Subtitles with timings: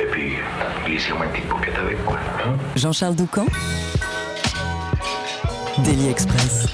[0.00, 0.32] Et puis,
[0.86, 2.16] glissez-moi une petite paupiette avec, quoi.
[2.44, 2.56] Hein.
[2.76, 3.46] Jean-Charles Doucan
[5.84, 6.66] Daily Express.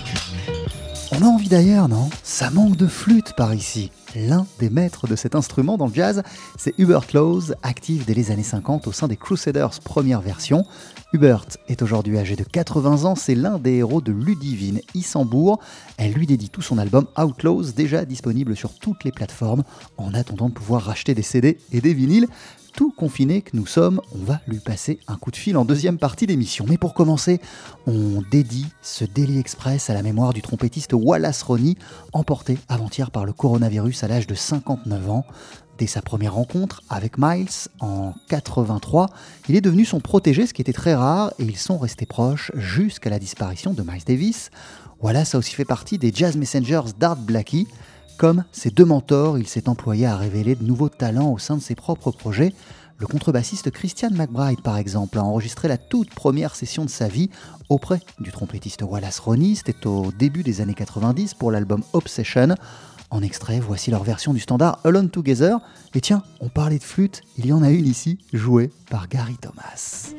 [1.12, 2.10] On a envie d'ailleurs, non?
[2.22, 3.90] Ça manque de flûte par ici.
[4.16, 6.22] L'un des maîtres de cet instrument dans le jazz,
[6.58, 10.64] c'est Hubert Laws, actif dès les années 50 au sein des Crusaders première version.
[11.12, 15.60] Hubert est aujourd'hui âgé de 80 ans, c'est l'un des héros de Ludivine Issambourg.
[15.98, 19.64] Elle lui dédie tout son album Outlaws, déjà disponible sur toutes les plateformes,
[19.98, 22.26] en attendant de pouvoir racheter des CD et des vinyles
[22.76, 25.96] tout confiné que nous sommes, on va lui passer un coup de fil en deuxième
[25.96, 26.66] partie d'émission.
[26.68, 27.40] Mais pour commencer,
[27.86, 31.74] on dédie ce Daily Express à la mémoire du trompettiste Wallace Roney,
[32.12, 35.24] emporté avant-hier par le coronavirus à l'âge de 59 ans.
[35.78, 37.48] Dès sa première rencontre avec Miles
[37.80, 39.08] en 83,
[39.48, 42.52] il est devenu son protégé, ce qui était très rare, et ils sont restés proches
[42.54, 44.50] jusqu'à la disparition de Miles Davis.
[45.00, 47.68] Wallace a aussi fait partie des Jazz Messengers d'Art Blackie.
[48.18, 51.62] Comme ses deux mentors, il s'est employé à révéler de nouveaux talents au sein de
[51.62, 52.54] ses propres projets.
[52.98, 57.28] Le contrebassiste Christian McBride, par exemple, a enregistré la toute première session de sa vie
[57.68, 59.54] auprès du trompettiste Wallace Roney.
[59.54, 62.54] C'était au début des années 90 pour l'album Obsession.
[63.10, 65.58] En extrait, voici leur version du standard Alone Together.
[65.94, 69.36] Et tiens, on parlait de flûte, il y en a une ici, jouée par Gary
[69.36, 70.12] Thomas.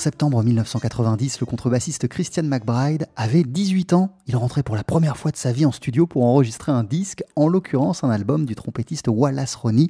[0.00, 4.16] Septembre 1990, le contrebassiste Christian McBride avait 18 ans.
[4.26, 7.22] Il rentrait pour la première fois de sa vie en studio pour enregistrer un disque,
[7.36, 9.88] en l'occurrence un album du trompettiste Wallace Roney,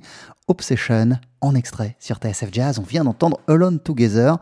[0.48, 2.78] Obsession, en extrait sur TSF Jazz.
[2.80, 4.36] On vient d'entendre Alone Together.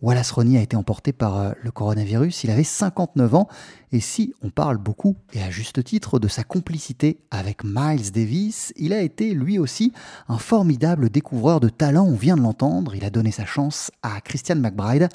[0.00, 3.48] Wallace Roney a été emporté par euh, le coronavirus, il avait 59 ans,
[3.90, 8.72] et si on parle beaucoup, et à juste titre, de sa complicité avec Miles Davis,
[8.76, 9.92] il a été lui aussi
[10.28, 14.20] un formidable découvreur de talent, on vient de l'entendre, il a donné sa chance à
[14.20, 15.08] Christian McBride,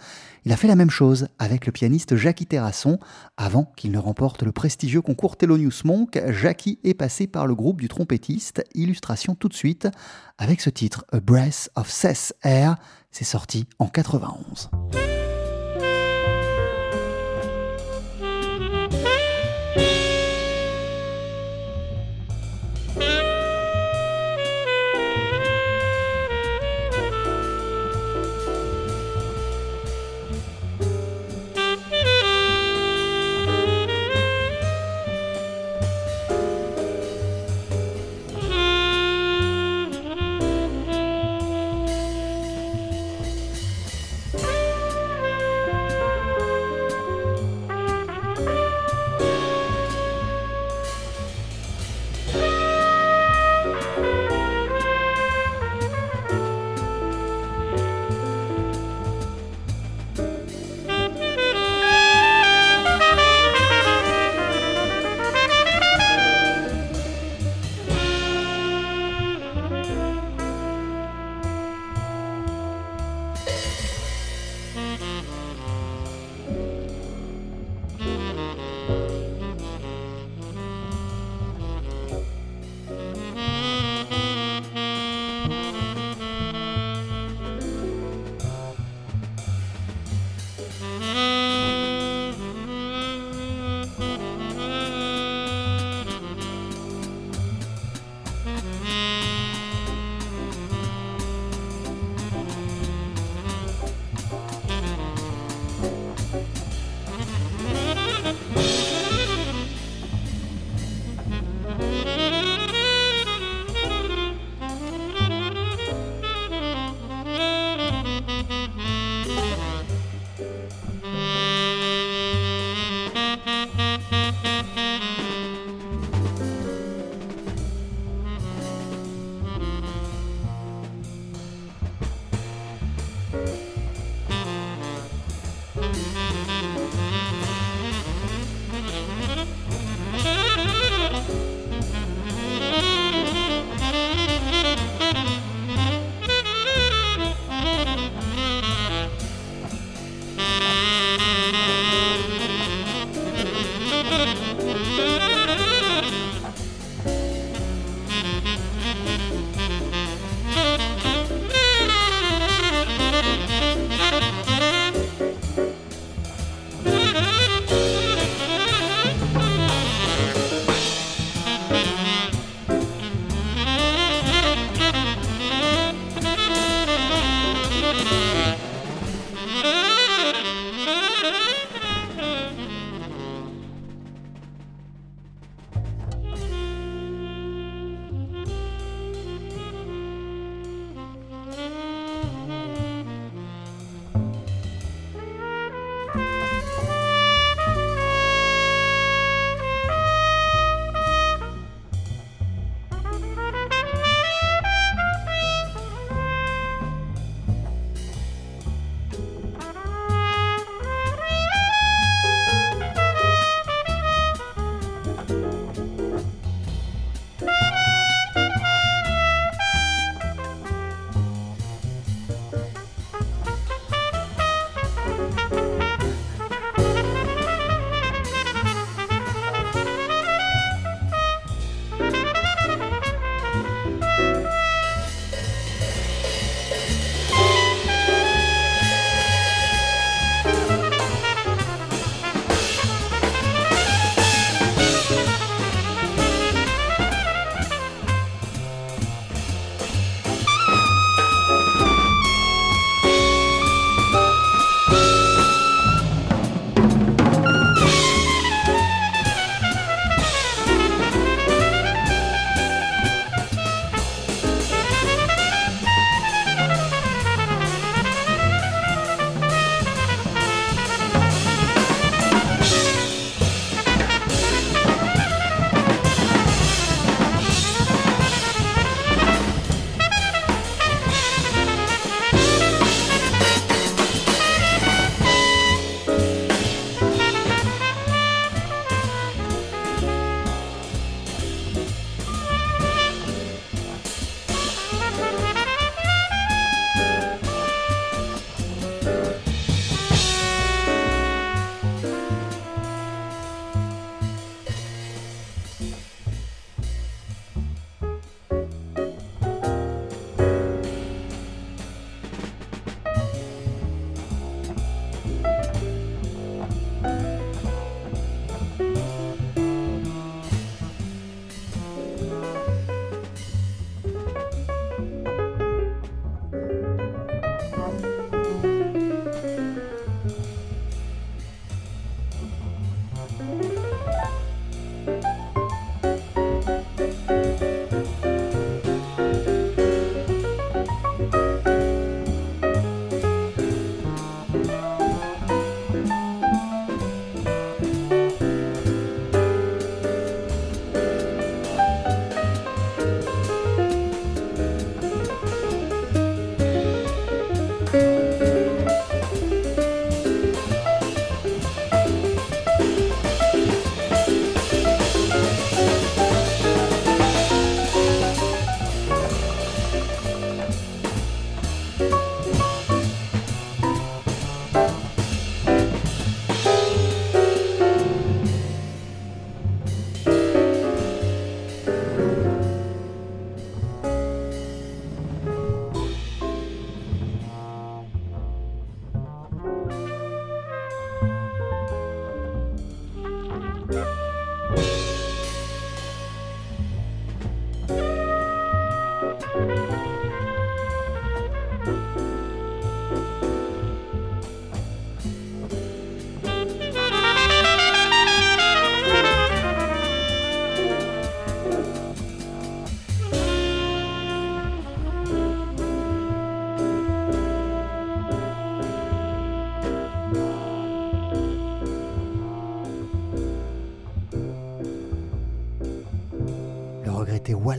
[0.45, 2.99] il a fait la même chose avec le pianiste Jackie Terrasson,
[3.37, 7.79] avant qu'il ne remporte le prestigieux concours Thelonious Monk, Jackie est passé par le groupe
[7.79, 9.87] du trompettiste, illustration tout de suite,
[10.37, 12.75] avec ce titre, A Breath of Cess Air,
[13.13, 14.71] c'est sorti en 91.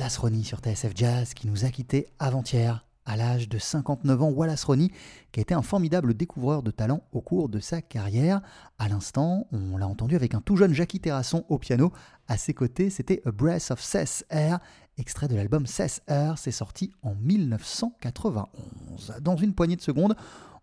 [0.05, 2.85] Wallace Ronnie sur TSF Jazz qui nous a quittés avant-hier.
[3.07, 4.91] À l'âge de 59 ans, Wallace Ronnie,
[5.33, 8.43] qui a été un formidable découvreur de talent au cours de sa carrière.
[8.79, 11.91] À l'instant, on l'a entendu avec un tout jeune Jackie Terrasson au piano.
[12.29, 14.59] À ses côtés, c'était A Breath of Cess Air,
[14.99, 16.37] extrait de l'album Cess Air.
[16.37, 19.15] C'est sorti en 1991.
[19.23, 20.17] Dans une poignée de secondes,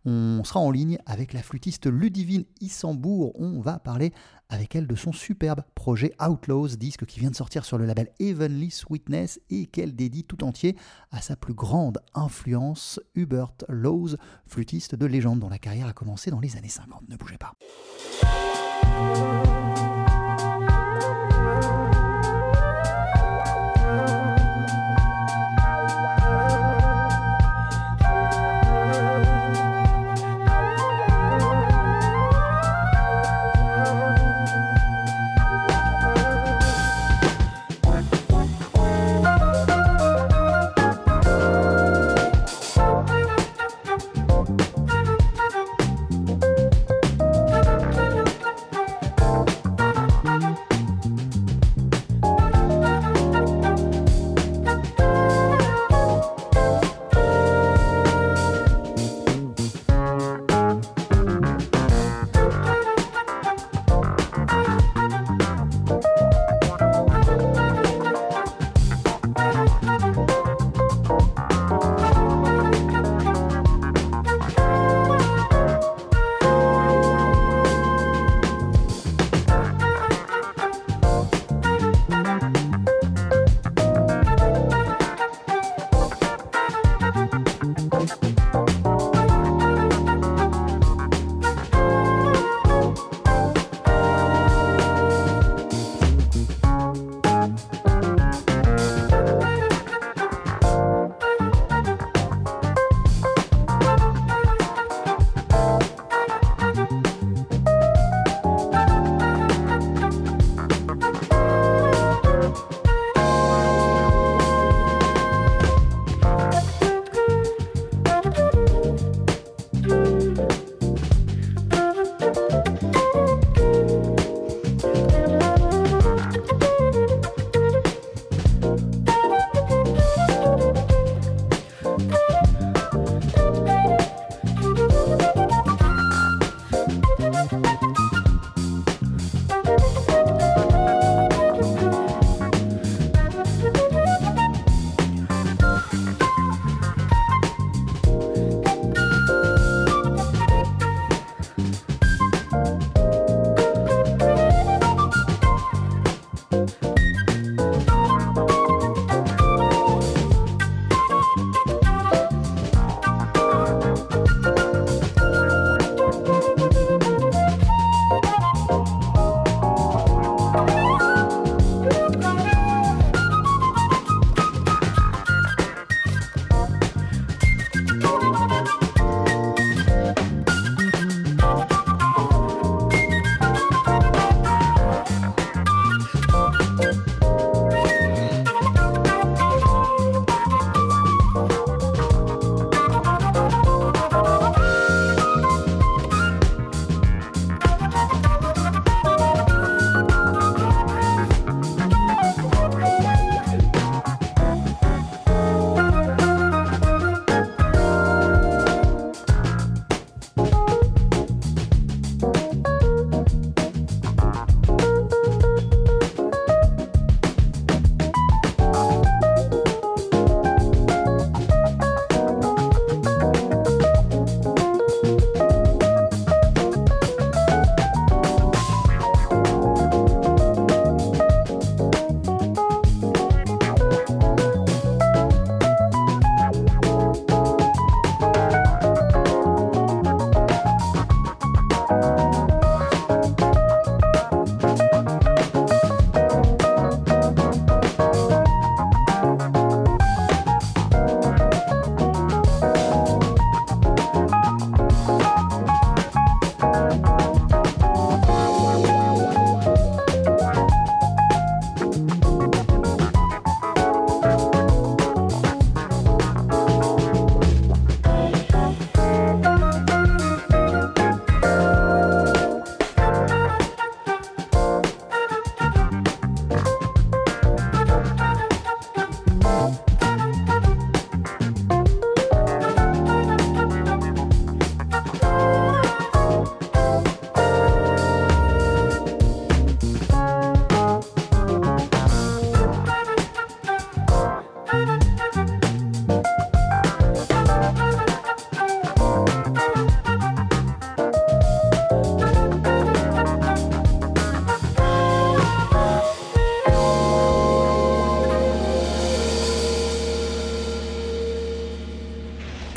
[0.06, 3.34] on sera en ligne avec la flûtiste Ludivine Issambourg.
[3.36, 4.14] On va parler
[4.50, 8.10] avec elle de son superbe projet Outlaws, disque qui vient de sortir sur le label
[8.20, 10.76] Heavenly Sweetness et qu'elle dédie tout entier
[11.12, 16.32] à sa plus grande influence, Hubert Laws, flûtiste de légende dont la carrière a commencé
[16.32, 17.08] dans les années 50.
[17.08, 17.54] Ne bougez pas.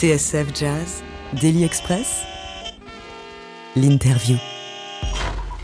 [0.05, 1.03] TSF Jazz,
[1.41, 2.27] Daily Express,
[3.75, 4.37] l'interview.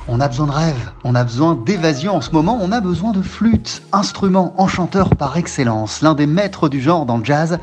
[0.09, 3.13] On a besoin de rêve, on a besoin d'évasion en ce moment, on a besoin
[3.13, 6.01] de flûte, instrument enchanteur par excellence.
[6.01, 7.59] L'un des maîtres du genre dans le jazz,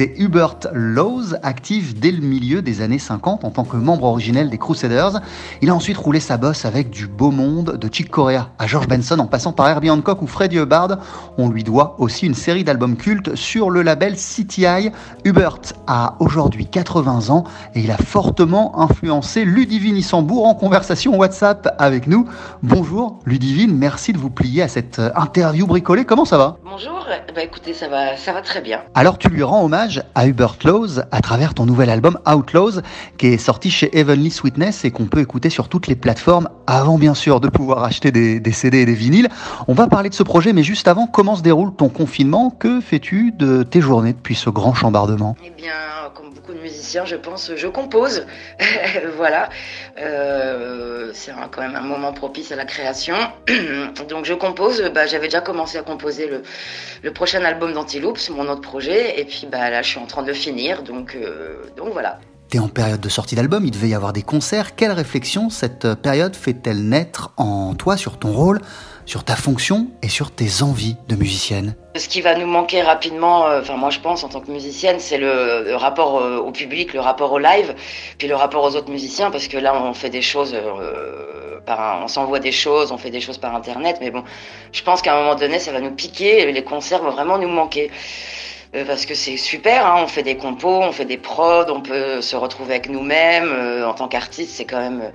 [0.00, 4.48] c'est Hubert Laws, actif dès le milieu des années 50 en tant que membre originel
[4.48, 5.20] des Crusaders.
[5.60, 8.88] Il a ensuite roulé sa bosse avec du beau monde, de Chick Corea à George
[8.88, 11.00] Benson en passant par Herbie Hancock ou Freddie Hubbard.
[11.36, 14.90] On lui doit aussi une série d'albums cultes sur le label CTI.
[15.26, 21.74] Hubert a aujourd'hui 80 ans et il a fortement influencé Ludivine Issambourg en conversation WhatsApp
[21.78, 22.26] avec nous.
[22.62, 26.06] Bonjour Ludivine, merci de vous plier à cette interview bricolée.
[26.06, 26.56] Comment ça va?
[26.64, 28.80] Bonjour, bah écoutez, ça va, ça va très bien.
[28.94, 32.80] Alors tu lui rends hommage à Hubert Laws à travers ton nouvel album Outlaws
[33.18, 36.98] qui est sorti chez Heavenly Sweetness et qu'on peut écouter sur toutes les plateformes avant
[36.98, 39.28] bien sûr de pouvoir acheter des, CD et des vinyles.
[39.68, 42.50] On va parler de ce projet mais juste avant, comment se déroule ton confinement?
[42.50, 45.36] Que fais-tu de tes journées depuis ce grand chambardement?
[45.44, 45.72] Eh bien,
[46.14, 48.26] comme beaucoup de musiciens, je pense, je compose.
[49.16, 49.48] voilà.
[49.98, 53.16] Euh, c'est quand même un moment propice à la création.
[54.08, 54.82] Donc je compose.
[54.94, 56.42] Bah, J'avais déjà commencé à composer le,
[57.02, 59.20] le prochain album d'Antiloops, mon autre projet.
[59.20, 60.82] Et puis bah, là, je suis en train de le finir.
[60.82, 62.18] Donc, euh, donc voilà.
[62.50, 64.74] T'es en période de sortie d'album, il devait y avoir des concerts.
[64.74, 68.60] Quelle réflexion cette euh, période fait-elle naître en toi sur ton rôle,
[69.06, 71.76] sur ta fonction et sur tes envies de musicienne?
[71.94, 74.96] Ce qui va nous manquer rapidement, euh, enfin moi je pense en tant que musicienne,
[74.98, 77.72] c'est le, le rapport euh, au public, le rapport au live,
[78.18, 80.52] puis le rapport aux autres musiciens, parce que là on fait des choses,
[81.68, 84.24] on s'envoie des choses, on fait des choses par internet, mais bon,
[84.72, 87.38] je pense qu'à un moment donné ça va nous piquer, et les concerts vont vraiment
[87.38, 87.92] nous manquer.
[88.76, 91.80] Euh, parce que c'est super, hein, on fait des compos, on fait des prods, on
[91.80, 93.50] peut se retrouver avec nous-mêmes.
[93.52, 95.10] euh, en tant qu'artiste, c'est quand même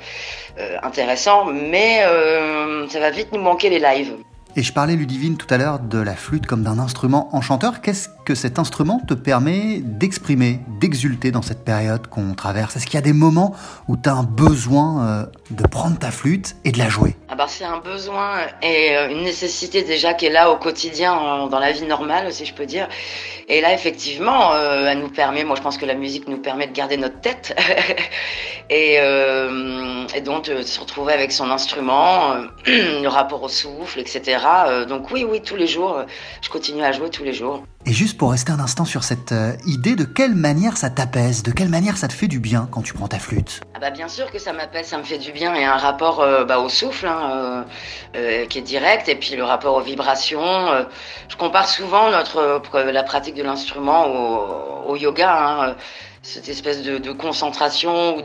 [0.59, 4.17] euh, intéressant, mais euh, ça va vite nous manquer les lives.
[4.57, 7.81] Et je parlais, Ludivine, tout à l'heure de la flûte comme d'un instrument enchanteur.
[7.81, 12.77] Qu'est-ce que cet instrument te permet d'exprimer, d'exulter dans cette période qu'on traverse?
[12.77, 13.53] Est-ce qu'il y a des moments
[13.89, 17.17] où tu as un besoin euh, de prendre ta flûte et de la jouer?
[17.27, 21.47] Ah bah, c'est un besoin et euh, une nécessité déjà qui est là au quotidien,
[21.47, 22.87] dans la vie normale, si je peux dire.
[23.49, 26.67] Et là, effectivement, euh, elle nous permet, moi je pense que la musique nous permet
[26.67, 27.53] de garder notre tête
[28.69, 28.95] et,
[30.15, 34.44] et donc de se retrouver avec son instrument, le rapport au souffle, etc.
[34.45, 36.03] Euh, donc oui, oui, tous les jours, euh,
[36.41, 37.63] je continue à jouer tous les jours.
[37.85, 41.43] Et juste pour rester un instant sur cette euh, idée, de quelle manière ça t'apaise
[41.43, 43.61] De quelle manière ça te fait du bien quand tu prends ta flûte?
[43.75, 45.53] Ah bah bien sûr que ça m'appelle, ça me fait du bien.
[45.55, 47.65] Il y a un rapport bah, au souffle hein,
[48.13, 50.67] qui est direct, et puis le rapport aux vibrations.
[51.27, 55.75] je compare souvent notre la pratique de l'instrument au, au yoga, hein,
[56.25, 58.21] cette espèce de, concentration ou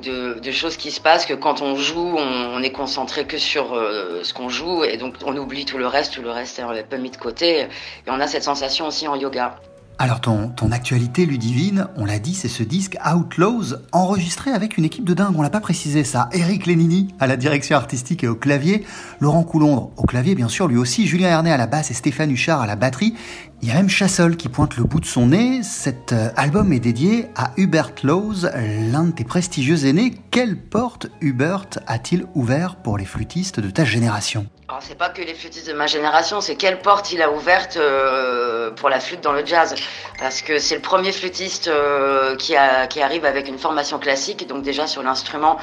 [0.00, 3.74] de choses qui se passent que quand on joue, on, on est concentré que sur
[3.74, 6.62] euh, ce qu'on joue, et donc on oublie tout le reste, tout le reste est
[6.62, 7.60] un peu mis de côté.
[7.60, 7.68] Et
[8.08, 9.60] on a cette sensation aussi en yoga.
[9.98, 14.86] Alors ton, ton actualité Ludivine, on l'a dit, c'est ce disque Outlaws enregistré avec une
[14.86, 16.30] équipe de dingue, on l'a pas précisé ça.
[16.32, 18.86] Eric Lénini à la direction artistique et au clavier,
[19.20, 22.30] Laurent Coulondre au clavier bien sûr lui aussi, Julien Hernet à la basse et Stéphane
[22.30, 23.14] Huchard à la batterie.
[23.60, 25.62] Il y a même Chassol qui pointe le bout de son nez.
[25.62, 28.46] Cet euh, album est dédié à Hubert Laws,
[28.90, 30.14] l'un de tes prestigieux aînés.
[30.30, 34.46] Quelle porte Hubert a-t-il ouvert pour les flûtistes de ta génération?
[34.70, 37.76] Alors c'est pas que les flûtistes de ma génération, c'est quelle porte il a ouverte
[37.76, 39.74] euh, pour la flûte dans le jazz.
[40.20, 44.46] Parce que c'est le premier flûtiste euh, qui, a, qui arrive avec une formation classique,
[44.46, 45.58] donc déjà sur l'instrument,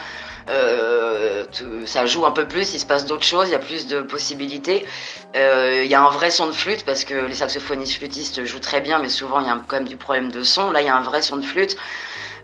[0.50, 1.46] euh,
[1.86, 4.02] ça joue un peu plus, il se passe d'autres choses, il y a plus de
[4.02, 4.86] possibilités.
[5.38, 8.60] Euh, Il y a un vrai son de flûte, parce que les saxophonistes flûtistes jouent
[8.60, 10.70] très bien, mais souvent il y a quand même du problème de son.
[10.70, 11.78] Là, il y a un vrai son de flûte.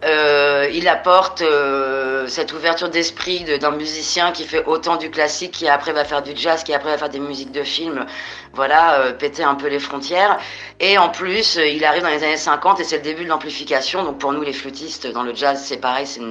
[0.06, 5.52] Euh, il apporte euh, cette ouverture d'esprit de- d'un musicien qui fait autant du classique,
[5.52, 8.06] qui après va faire du jazz, qui après va faire des musiques de film,
[8.54, 10.40] voilà, euh, péter un peu les frontières.
[10.80, 13.30] Et en plus, euh, il arrive dans les années 50 et c'est le début de
[13.30, 14.04] l'amplification.
[14.04, 16.22] Donc pour nous, les flûtistes, dans le jazz, c'est pareil, c'est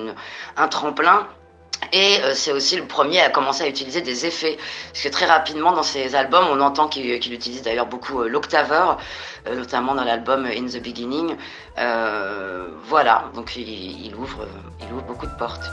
[0.56, 1.26] un tremplin.
[1.92, 4.56] Et euh, c'est aussi le premier à commencer à utiliser des effets.
[4.92, 8.28] Parce que très rapidement, dans ses albums, on entend qu'il qu'il utilise d'ailleurs beaucoup euh,
[8.28, 8.98] l'octaveur,
[9.46, 11.36] euh, notamment dans l'album In the Beginning.
[11.78, 14.46] Euh, voilà, donc il ouvre,
[14.80, 15.64] il ouvre beaucoup de portes.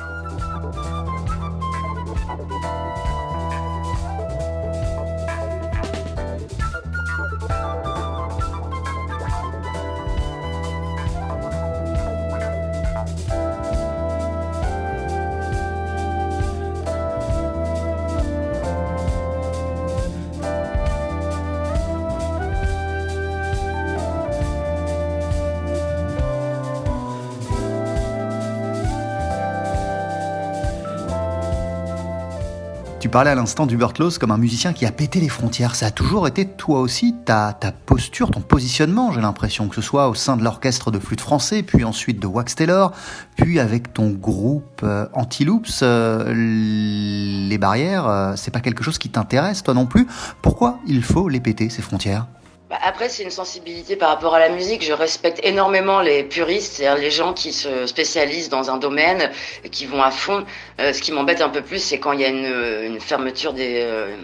[33.10, 35.74] Tu parlais à l'instant d'Hubert Laws comme un musicien qui a pété les frontières.
[35.74, 39.82] Ça a toujours été toi aussi ta, ta posture, ton positionnement, j'ai l'impression, que ce
[39.82, 42.92] soit au sein de l'orchestre de flûte français, puis ensuite de Wax Taylor,
[43.36, 45.80] puis avec ton groupe euh, Antiloops.
[45.82, 50.06] Euh, les barrières, euh, c'est pas quelque chose qui t'intéresse toi non plus?
[50.44, 52.28] Pourquoi il faut les péter, ces frontières?
[52.70, 54.84] Bah, après, c'est une sensibilité par rapport à la musique.
[54.84, 59.32] Je respecte énormément les puristes, c'est-à-dire les gens qui se spécialisent dans un domaine
[59.64, 60.46] et qui vont à fond.
[60.80, 63.54] Euh, ce qui m'embête un peu plus, c'est quand il y a une, une fermeture
[63.54, 64.16] des, euh,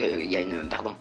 [0.00, 0.94] il y a une, pardon,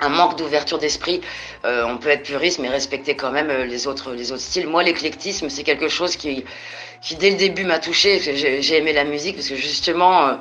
[0.00, 1.20] un manque d'ouverture d'esprit.
[1.64, 4.66] Euh, on peut être puriste, mais respecter quand même euh, les autres, les autres styles.
[4.66, 6.44] Moi, l'éclectisme, c'est quelque chose qui,
[7.02, 8.20] qui dès le début m'a touché.
[8.20, 10.36] J'ai aimé la musique parce que justement, euh, euh,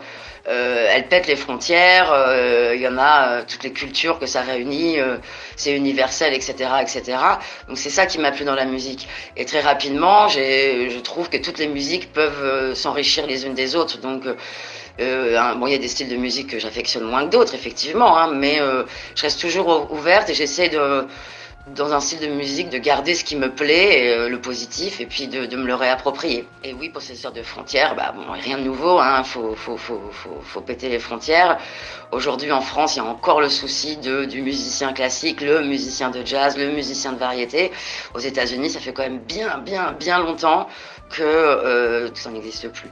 [0.46, 2.14] elle pète les frontières.
[2.74, 4.98] Il y en a toutes les cultures que ça réunit.
[5.56, 7.18] c'est universel, etc., etc.
[7.68, 9.08] Donc c'est ça qui m'a plu dans la musique.
[9.38, 14.00] Et très rapidement, je trouve que toutes les musiques peuvent s'enrichir les unes des autres.
[14.00, 14.24] Donc
[15.00, 18.18] euh, bon, il y a des styles de musique que j'affectionne moins que d'autres, effectivement,
[18.18, 18.84] hein, mais euh,
[19.16, 21.08] je reste toujours ouverte et j'essaie de,
[21.68, 25.06] dans un style de musique, de garder ce qui me plaît, euh, le positif, et
[25.06, 26.48] puis de, de, me le réapproprier.
[26.64, 30.42] Et oui, possesseur de frontières, bah bon, rien de nouveau, hein, faut, faut, faut, faut,
[30.42, 31.58] faut péter les frontières.
[32.12, 36.10] Aujourd'hui, en France, il y a encore le souci de, du musicien classique, le musicien
[36.10, 37.72] de jazz, le musicien de variété.
[38.14, 40.68] Aux États-Unis, ça fait quand même bien, bien, bien longtemps
[41.10, 42.90] que euh, ça n'existe plus.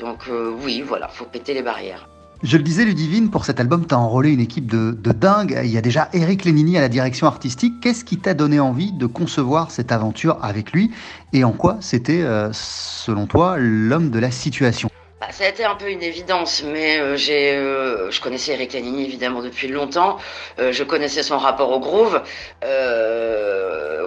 [0.00, 2.08] Donc euh, oui, voilà, faut péter les barrières.
[2.44, 5.58] Je le disais, Ludivine, pour cet album, tu as enrôlé une équipe de, de, dingue.
[5.64, 7.72] Il y a déjà Eric Lénini à la direction artistique.
[7.80, 10.90] Qu'est-ce qui t'a donné envie de concevoir cette aventure avec lui
[11.32, 14.90] Et en quoi c'était, euh, selon toi, l'homme de la situation?
[15.22, 18.74] Bah, ça a été un peu une évidence, mais euh, j'ai, euh, je connaissais Eric
[18.74, 20.18] Lanini évidemment depuis longtemps.
[20.58, 22.20] Je connaissais son rapport au groove.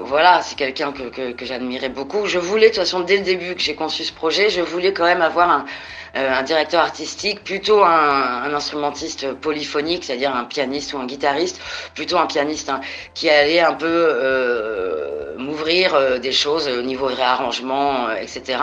[0.05, 2.27] Voilà, c'est quelqu'un que, que, j'admirais beaucoup.
[2.27, 4.93] Je voulais, de toute façon, dès le début que j'ai conçu ce projet, je voulais
[4.93, 5.65] quand même avoir un,
[6.15, 11.59] un directeur artistique, plutôt un, un instrumentiste polyphonique, c'est-à-dire un pianiste ou un guitariste,
[11.93, 12.81] plutôt un pianiste hein,
[13.13, 18.59] qui allait un peu euh, m'ouvrir euh, des choses au niveau réarrangement, etc.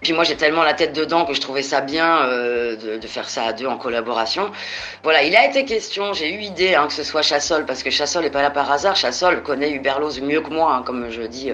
[0.00, 3.28] Puis moi j'ai tellement la tête dedans que je trouvais ça bien de, de, faire
[3.28, 4.50] ça à deux en collaboration.
[5.02, 7.90] Voilà, il a été question, j'ai eu idée hein, que ce soit Chassol, parce que
[7.90, 8.96] Chassol n'est pas là par hasard.
[8.96, 11.52] Chassol connaît Huberlose mieux que moi, hein, comme je dis,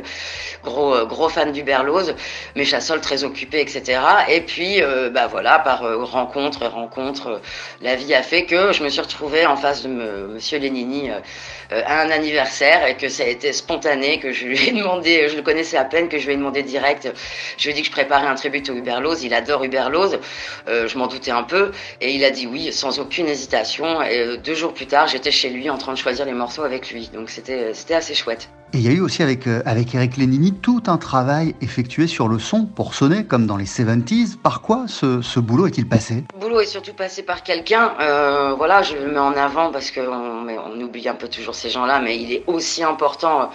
[0.63, 2.15] gros gros fan d'Huberlose,
[2.57, 4.01] mais Chassol très occupé, etc.
[4.29, 4.83] Et puis
[5.13, 7.39] bah voilà, par euh, rencontre, rencontre, euh,
[7.81, 11.11] la vie a fait que je me suis retrouvée en face de me, Monsieur Lénini
[11.11, 15.29] euh, à un anniversaire et que ça a été spontané, que je lui ai demandé,
[15.29, 17.13] je le connaissais à peine, que je lui ai demandé direct.
[17.59, 19.23] Je lui ai dit que je préparais un tribut au Huberlose.
[19.23, 20.19] Il adore Huberlose.
[20.67, 24.03] Je m'en doutais un peu et il a dit oui sans aucune hésitation.
[24.03, 26.91] Et deux jours plus tard, j'étais chez lui en train de choisir les morceaux avec
[26.91, 27.09] lui.
[27.13, 28.49] Donc c'était assez chouette.
[28.75, 32.07] Et il y a eu aussi avec, euh, avec Eric Lénini tout un travail effectué
[32.07, 34.39] sur le son pour sonner comme dans les 70s.
[34.39, 36.25] Par quoi ce, boulot est-il passé?
[36.33, 37.93] Le boulot est surtout passé par quelqu'un.
[38.01, 41.69] Euh, voilà, je le mets en avant parce qu'on on oublie un peu toujours ces
[41.69, 43.51] gens-là, mais il est aussi important,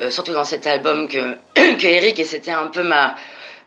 [0.00, 3.14] euh, surtout dans cet album, que, que Eric, et c'était un peu ma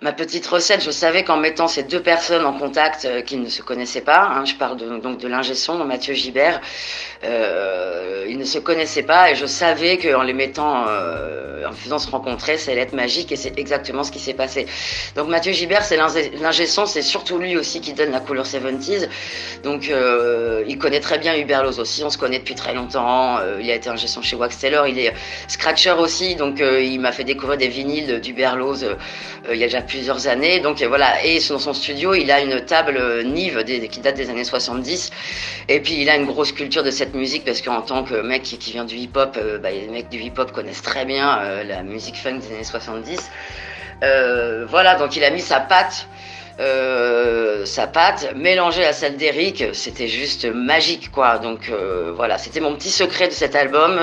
[0.02, 3.50] ma petite recette, je savais qu'en mettant ces deux personnes en contact euh, qui ne
[3.50, 6.62] se connaissaient pas, hein, je parle de, donc de l'ingé son, Mathieu Gibert,
[7.26, 12.00] euh, ils ne se connaissaient pas et je savais qu'en les mettant, euh, en faisant
[12.00, 14.68] se rencontrer, ça allait être magique et c'est exactement ce qui s'est passé.
[15.16, 19.10] Donc Mathieu Gibert, c'est l'ingé son, c'est surtout lui aussi qui donne la couleur 70s.
[19.64, 23.38] Donc euh, il connaît très bien Hubert aussi, on se connaît depuis très longtemps.
[23.40, 25.14] Euh, il a été ingé son chez Wax Taylor, il est
[25.50, 28.96] scratcher aussi, donc il m'a fait découvrir des vinyles d'Hubert Loz
[29.52, 30.62] il y a déjà plusieurs années.
[30.62, 34.30] Donc voilà, et dans son studio, il a une table Nive des, qui date des
[34.30, 35.12] années 70.
[35.68, 38.44] Et puis il a une grosse culture de cette musique parce qu'en tant que mec
[38.44, 41.84] qui, vient du hip-hop, euh, bah, les mecs du hip-hop connaissent très bien euh, la
[41.84, 43.30] musique funk des années 70.
[44.04, 46.08] Euh, voilà, donc il a mis sa patte.
[46.60, 51.38] Euh, sa patte mélangée à celle d'Eric, c'était juste magique quoi.
[51.38, 53.98] Donc euh, voilà, c'était mon petit secret de cet album.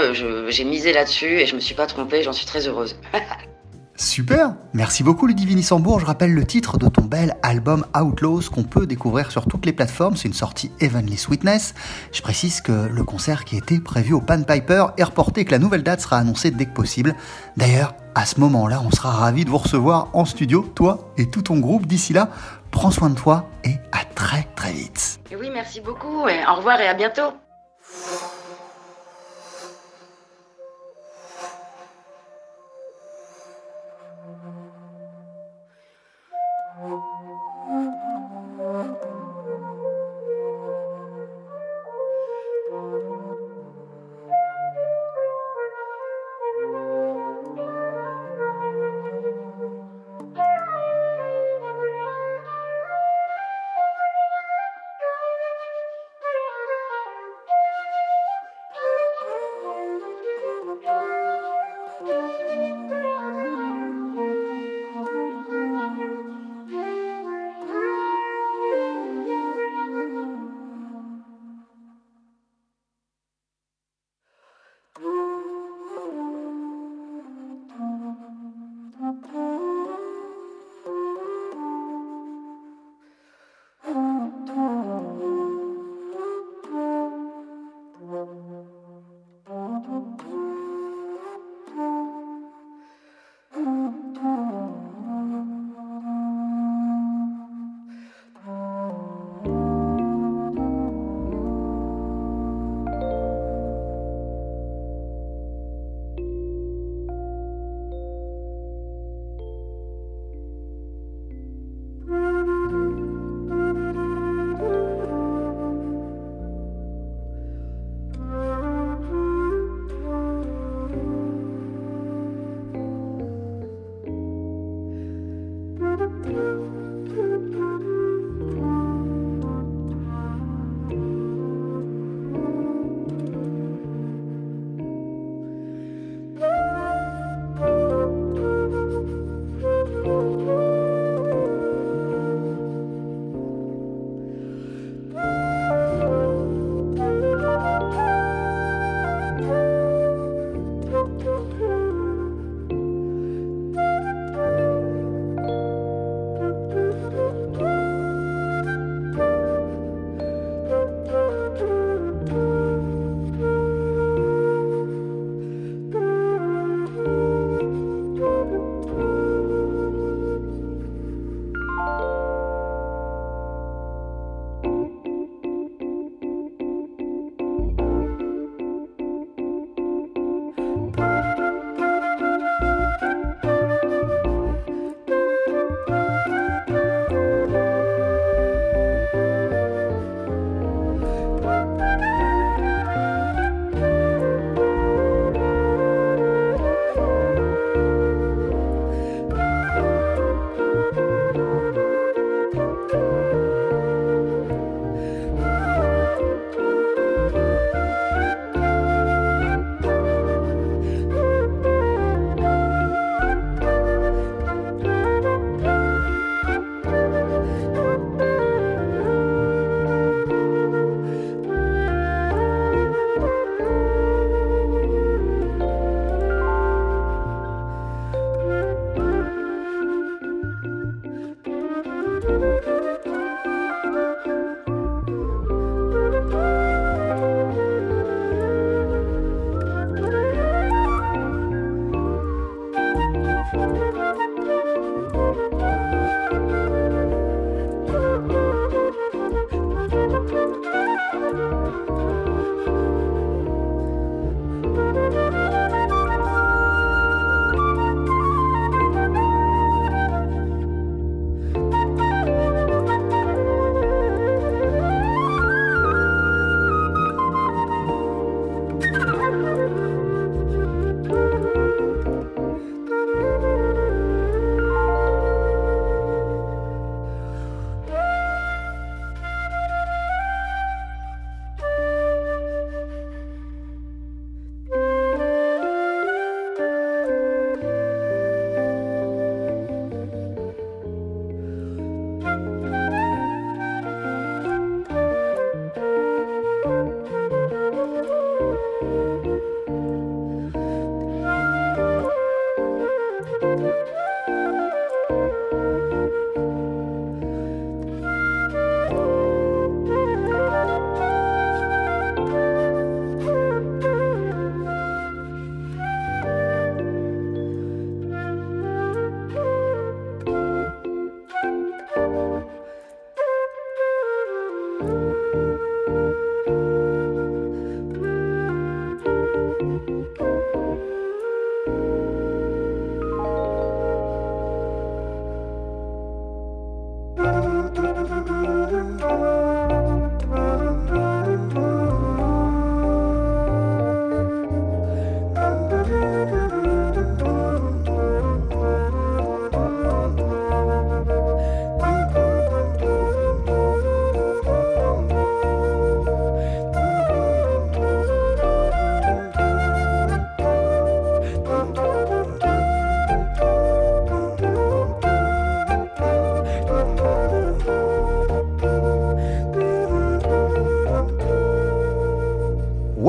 [0.49, 2.97] J'ai misé là-dessus et je me suis pas trompée, j'en suis très heureuse.
[3.97, 6.01] Super Merci beaucoup Ludivine Issambourg.
[6.01, 9.73] Je rappelle le titre de ton bel album Outlaws qu'on peut découvrir sur toutes les
[9.73, 10.17] plateformes.
[10.17, 11.75] C'est une sortie Heavenly Sweetness.
[12.13, 15.53] Je précise que le concert qui était prévu au Pan Piper est reporté et que
[15.53, 17.15] la nouvelle date sera annoncée dès que possible.
[17.57, 21.43] D'ailleurs, à ce moment-là, on sera ravis de vous recevoir en studio, toi et tout
[21.43, 21.87] ton groupe.
[21.87, 22.29] D'ici là,
[22.71, 25.21] prends soin de toi et à très très vite.
[25.31, 27.33] Et oui, merci beaucoup et au revoir et à bientôt.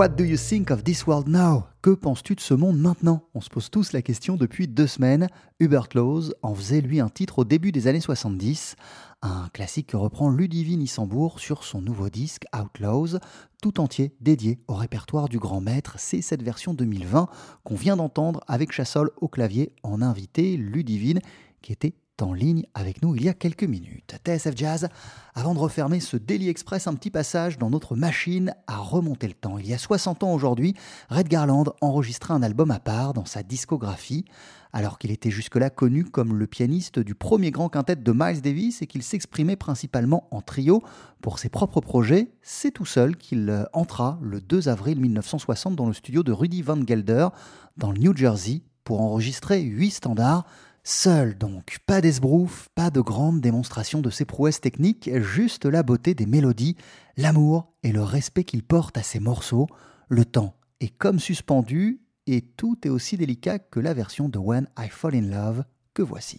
[0.07, 1.65] What do you think of this world now?
[1.81, 3.23] Que penses-tu de ce monde maintenant?
[3.33, 5.27] On se pose tous la question depuis deux semaines.
[5.59, 8.77] Hubert Laws en faisait lui un titre au début des années 70,
[9.21, 13.19] un classique que reprend Ludivine Issambourg sur son nouveau disque Outlaws,
[13.61, 15.95] tout entier dédié au répertoire du grand maître.
[15.97, 17.27] C'est cette version 2020
[17.65, 21.19] qu'on vient d'entendre avec Chassol au clavier en invité Ludivine
[21.61, 24.15] qui était en ligne avec nous il y a quelques minutes.
[24.25, 24.89] TSF Jazz,
[25.35, 29.33] avant de refermer ce Daily Express, un petit passage dans notre machine à remonter le
[29.33, 29.57] temps.
[29.57, 30.75] Il y a 60 ans aujourd'hui,
[31.09, 34.25] Red Garland enregistrait un album à part dans sa discographie,
[34.73, 38.81] alors qu'il était jusque-là connu comme le pianiste du premier grand quintet de Miles Davis
[38.81, 40.83] et qu'il s'exprimait principalement en trio
[41.21, 42.31] pour ses propres projets.
[42.41, 46.79] C'est tout seul qu'il entra le 2 avril 1960 dans le studio de Rudy Van
[46.85, 47.29] Gelder
[47.77, 50.45] dans le New Jersey pour enregistrer huit standards
[50.89, 56.13] Seul donc, pas d'esbrouf, pas de grande démonstration de ses prouesses techniques, juste la beauté
[56.13, 56.77] des mélodies,
[57.17, 59.67] l'amour et le respect qu'il porte à ses morceaux.
[60.07, 64.69] Le temps est comme suspendu et tout est aussi délicat que la version de When
[64.79, 66.37] I Fall in Love que voici.